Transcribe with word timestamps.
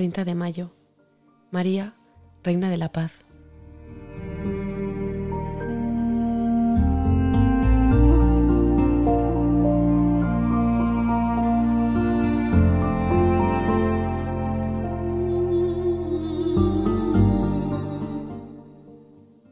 30 0.00 0.24
de 0.24 0.34
mayo. 0.34 0.72
María, 1.50 1.94
Reina 2.42 2.70
de 2.70 2.78
la 2.78 2.90
Paz. 2.90 3.18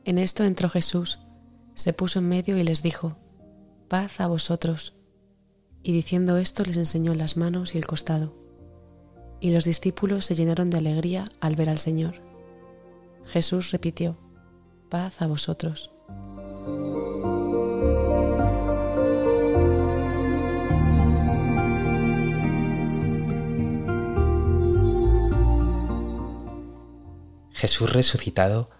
En 0.06 0.16
esto 0.16 0.44
entró 0.44 0.70
Jesús, 0.70 1.18
se 1.74 1.92
puso 1.92 2.20
en 2.20 2.28
medio 2.30 2.56
y 2.56 2.64
les 2.64 2.82
dijo, 2.82 3.18
paz 3.88 4.18
a 4.18 4.26
vosotros. 4.26 4.94
Y 5.82 5.92
diciendo 5.92 6.38
esto 6.38 6.64
les 6.64 6.78
enseñó 6.78 7.12
las 7.12 7.36
manos 7.36 7.74
y 7.74 7.78
el 7.78 7.86
costado. 7.86 8.37
Y 9.40 9.50
los 9.50 9.64
discípulos 9.64 10.24
se 10.24 10.34
llenaron 10.34 10.70
de 10.70 10.78
alegría 10.78 11.24
al 11.40 11.56
ver 11.56 11.70
al 11.70 11.78
Señor. 11.78 12.22
Jesús 13.24 13.70
repitió, 13.70 14.18
paz 14.88 15.22
a 15.22 15.26
vosotros. 15.26 15.90
Jesús 27.52 27.92
resucitado 27.92 28.70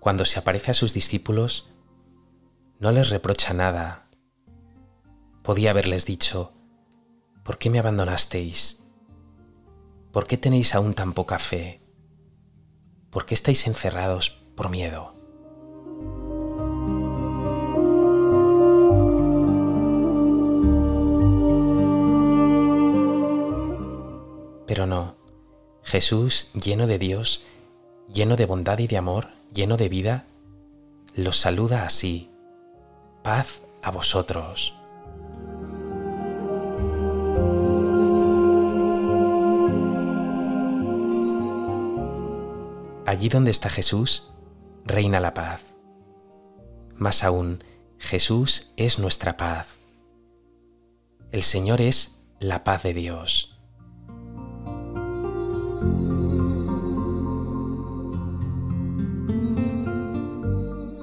cuando 0.00 0.24
se 0.24 0.38
aparece 0.38 0.70
a 0.70 0.74
sus 0.74 0.94
discípulos, 0.94 1.68
no 2.78 2.90
les 2.92 3.10
reprocha 3.10 3.52
nada. 3.52 4.08
Podía 5.42 5.70
haberles 5.70 6.06
dicho, 6.06 6.54
¿por 7.44 7.58
qué 7.58 7.68
me 7.68 7.78
abandonasteis? 7.78 8.87
¿Por 10.12 10.26
qué 10.26 10.36
tenéis 10.36 10.74
aún 10.74 10.94
tan 10.94 11.12
poca 11.12 11.38
fe? 11.38 11.82
¿Por 13.10 13.26
qué 13.26 13.34
estáis 13.34 13.66
encerrados 13.66 14.30
por 14.54 14.70
miedo? 14.70 15.14
Pero 24.66 24.86
no, 24.86 25.14
Jesús, 25.82 26.48
lleno 26.52 26.86
de 26.86 26.98
Dios, 26.98 27.42
lleno 28.12 28.36
de 28.36 28.46
bondad 28.46 28.78
y 28.78 28.86
de 28.86 28.98
amor, 28.98 29.28
lleno 29.52 29.76
de 29.76 29.88
vida, 29.88 30.26
los 31.14 31.36
saluda 31.36 31.84
así. 31.84 32.30
Paz 33.22 33.60
a 33.82 33.90
vosotros. 33.90 34.77
Allí 43.08 43.30
donde 43.30 43.50
está 43.50 43.70
Jesús, 43.70 44.34
reina 44.84 45.18
la 45.18 45.32
paz. 45.32 45.62
Más 46.94 47.24
aún, 47.24 47.64
Jesús 47.96 48.70
es 48.76 48.98
nuestra 48.98 49.38
paz. 49.38 49.78
El 51.32 51.42
Señor 51.42 51.80
es 51.80 52.18
la 52.38 52.64
paz 52.64 52.82
de 52.82 52.92
Dios. 52.92 53.58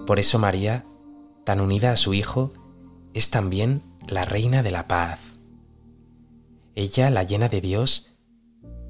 Por 0.06 0.20
eso 0.20 0.38
María, 0.38 0.86
tan 1.44 1.60
unida 1.60 1.92
a 1.92 1.98
su 1.98 2.14
Hijo, 2.14 2.54
es 3.16 3.32
también 3.32 3.82
la 4.06 4.26
Reina 4.26 4.62
de 4.62 4.70
la 4.70 4.88
Paz. 4.88 5.40
Ella, 6.76 7.10
la 7.10 7.24
llena 7.24 7.50
de 7.50 7.62
Dios, 7.62 8.16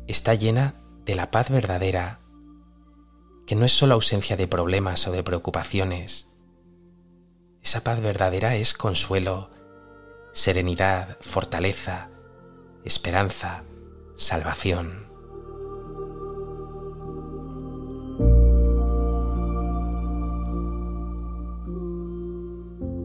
está 0.06 0.34
llena 0.34 0.82
de 1.06 1.16
la 1.16 1.32
paz 1.32 1.50
verdadera, 1.50 2.25
que 3.46 3.56
no 3.56 3.66
es 3.66 3.72
solo 3.72 3.94
ausencia 3.94 4.36
de 4.36 4.48
problemas 4.48 5.08
o 5.08 5.12
de 5.12 5.24
preocupaciones. 5.24 6.30
Esa 7.62 7.84
paz 7.84 8.00
verdadera 8.00 8.56
es 8.56 8.74
consuelo, 8.74 9.52
serenidad, 10.34 11.18
fortaleza, 11.22 12.10
esperanza, 12.84 13.64
salvación. 14.16 15.06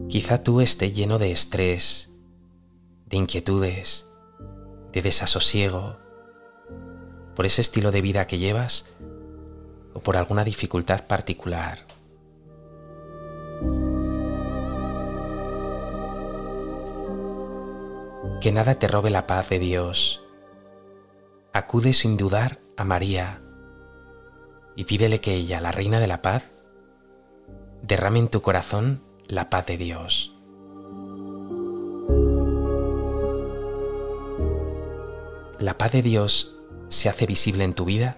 Quizá 0.09 0.43
tú 0.43 0.59
estés 0.59 0.93
lleno 0.93 1.19
de 1.19 1.31
estrés, 1.31 2.11
de 3.05 3.17
inquietudes, 3.17 4.07
de 4.91 5.01
desasosiego, 5.01 5.97
por 7.35 7.45
ese 7.45 7.61
estilo 7.61 7.91
de 7.91 8.01
vida 8.01 8.27
que 8.27 8.37
llevas 8.37 8.85
o 9.93 9.99
por 9.99 10.17
alguna 10.17 10.43
dificultad 10.43 11.05
particular. 11.05 11.79
Que 18.39 18.51
nada 18.51 18.75
te 18.75 18.87
robe 18.87 19.09
la 19.09 19.27
paz 19.27 19.49
de 19.49 19.59
Dios. 19.59 20.23
Acude 21.53 21.93
sin 21.93 22.17
dudar 22.17 22.59
a 22.77 22.83
María 22.83 23.41
y 24.75 24.85
pídele 24.85 25.21
que 25.21 25.35
ella, 25.35 25.61
la 25.61 25.71
Reina 25.71 25.99
de 25.99 26.07
la 26.07 26.21
Paz, 26.21 26.51
derrame 27.81 28.19
en 28.19 28.29
tu 28.29 28.41
corazón 28.41 29.03
la 29.27 29.49
paz 29.49 29.65
de 29.67 29.77
Dios. 29.77 30.35
¿La 35.59 35.77
paz 35.77 35.91
de 35.91 36.01
Dios 36.01 36.55
se 36.87 37.09
hace 37.09 37.25
visible 37.25 37.63
en 37.63 37.73
tu 37.73 37.85
vida 37.85 38.17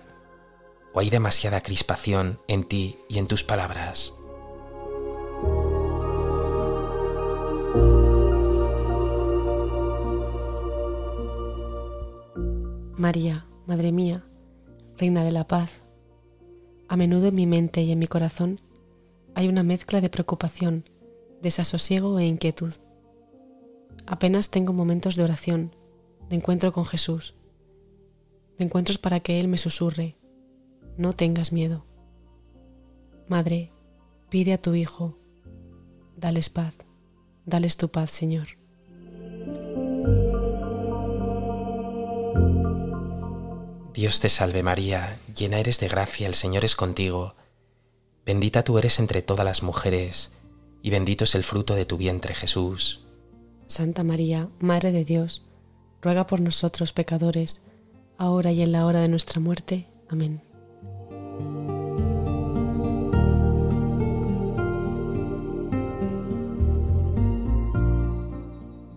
o 0.94 1.00
hay 1.00 1.10
demasiada 1.10 1.62
crispación 1.62 2.40
en 2.48 2.64
ti 2.64 2.98
y 3.10 3.18
en 3.18 3.28
tus 3.28 3.44
palabras? 3.44 4.14
María, 12.96 13.46
Madre 13.66 13.92
mía, 13.92 14.24
Reina 14.98 15.24
de 15.24 15.32
la 15.32 15.48
Paz, 15.48 15.84
a 16.88 16.96
menudo 16.96 17.28
en 17.28 17.36
mi 17.36 17.48
mente 17.48 17.82
y 17.82 17.92
en 17.92 18.00
mi 18.00 18.08
corazón 18.08 18.62
hay 19.36 19.48
una 19.48 19.64
mezcla 19.64 20.00
de 20.00 20.10
preocupación, 20.10 20.86
desasosiego 21.42 22.20
e 22.20 22.26
inquietud. 22.26 22.74
Apenas 24.06 24.50
tengo 24.50 24.74
momentos 24.74 25.16
de 25.16 25.24
oración, 25.24 25.76
de 26.30 26.36
encuentro 26.36 26.72
con 26.72 26.86
Jesús, 26.86 27.36
de 28.58 28.66
encuentros 28.66 28.98
para 28.98 29.22
que 29.22 29.40
Él 29.40 29.48
me 29.48 29.58
susurre, 29.58 30.16
no 30.98 31.14
tengas 31.14 31.52
miedo. 31.52 31.86
Madre, 33.28 33.70
pide 34.30 34.54
a 34.54 34.58
tu 34.58 34.76
Hijo, 34.76 35.18
dales 36.18 36.50
paz, 36.50 36.76
dales 37.46 37.78
tu 37.78 37.90
paz, 37.90 38.12
Señor. 38.12 38.48
Dios 43.94 44.20
te 44.20 44.30
salve 44.30 44.64
María, 44.64 45.20
llena 45.36 45.60
eres 45.60 45.80
de 45.80 45.88
gracia, 45.88 46.28
el 46.28 46.34
Señor 46.34 46.66
es 46.66 46.76
contigo, 46.76 47.36
bendita 48.26 48.64
tú 48.64 48.78
eres 48.78 49.00
entre 49.00 49.22
todas 49.22 49.46
las 49.46 49.62
mujeres, 49.62 50.32
y 50.82 50.90
bendito 50.90 51.26
es 51.26 51.36
el 51.36 51.44
fruto 51.44 51.76
de 51.76 51.86
tu 51.86 51.98
vientre 51.98 52.34
Jesús. 52.34 53.06
Santa 53.68 54.04
María, 54.04 54.50
Madre 54.60 54.92
de 54.92 55.06
Dios, 55.06 55.44
ruega 56.02 56.28
por 56.28 56.42
nosotros 56.42 56.92
pecadores, 56.92 57.62
ahora 58.18 58.52
y 58.52 58.62
en 58.62 58.72
la 58.72 58.86
hora 58.86 59.02
de 59.02 59.10
nuestra 59.10 59.40
muerte. 59.40 59.88
Amén. 60.10 60.42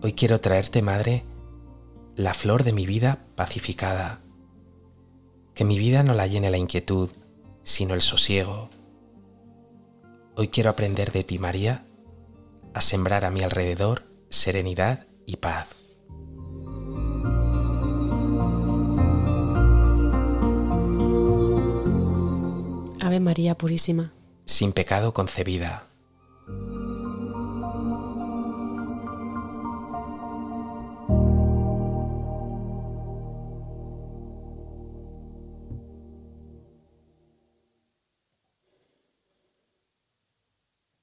Hoy 0.07 0.13
quiero 0.13 0.39
traerte, 0.39 0.81
Madre, 0.81 1.25
la 2.15 2.33
flor 2.33 2.63
de 2.63 2.71
mi 2.71 2.85
vida 2.85 3.25
pacificada. 3.35 4.21
Que 5.53 5.65
mi 5.65 5.77
vida 5.77 6.01
no 6.01 6.13
la 6.13 6.27
llene 6.27 6.49
la 6.49 6.55
inquietud, 6.55 7.09
sino 7.61 7.93
el 7.93 7.99
sosiego, 7.99 8.69
Hoy 10.37 10.47
quiero 10.47 10.69
aprender 10.69 11.11
de 11.11 11.25
ti, 11.25 11.39
María, 11.39 11.83
a 12.73 12.79
sembrar 12.79 13.25
a 13.25 13.31
mi 13.31 13.41
alrededor 13.41 14.03
serenidad 14.29 15.07
y 15.25 15.35
paz. 15.35 15.75
Ave 23.01 23.19
María 23.19 23.57
Purísima. 23.57 24.13
Sin 24.45 24.71
pecado 24.71 25.13
concebida. 25.13 25.86